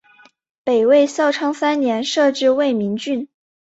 [0.63, 3.29] 北魏孝昌三年设置魏明郡。